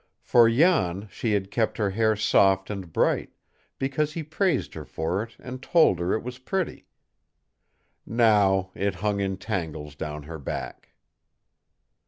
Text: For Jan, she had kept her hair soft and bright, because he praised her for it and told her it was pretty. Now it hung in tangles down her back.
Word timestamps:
For 0.23 0.49
Jan, 0.49 1.07
she 1.11 1.33
had 1.33 1.51
kept 1.51 1.77
her 1.77 1.91
hair 1.91 2.15
soft 2.15 2.71
and 2.71 2.91
bright, 2.91 3.29
because 3.77 4.13
he 4.13 4.23
praised 4.23 4.73
her 4.73 4.83
for 4.83 5.21
it 5.21 5.35
and 5.39 5.61
told 5.61 5.99
her 5.99 6.15
it 6.15 6.23
was 6.23 6.39
pretty. 6.39 6.87
Now 8.03 8.71
it 8.73 8.95
hung 9.05 9.19
in 9.19 9.37
tangles 9.37 9.93
down 9.93 10.23
her 10.23 10.39
back. 10.39 10.93